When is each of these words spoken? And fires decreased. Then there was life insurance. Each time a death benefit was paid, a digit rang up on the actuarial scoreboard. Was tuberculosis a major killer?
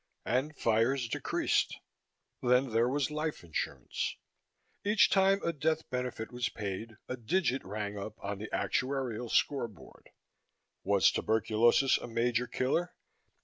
And 0.25 0.57
fires 0.57 1.07
decreased. 1.07 1.77
Then 2.41 2.71
there 2.71 2.89
was 2.89 3.11
life 3.11 3.43
insurance. 3.43 4.15
Each 4.83 5.11
time 5.11 5.39
a 5.43 5.53
death 5.53 5.87
benefit 5.91 6.31
was 6.31 6.49
paid, 6.49 6.97
a 7.07 7.15
digit 7.15 7.63
rang 7.63 7.99
up 7.99 8.15
on 8.19 8.39
the 8.39 8.49
actuarial 8.51 9.29
scoreboard. 9.29 10.09
Was 10.83 11.11
tuberculosis 11.11 11.99
a 11.99 12.07
major 12.07 12.47
killer? 12.47 12.95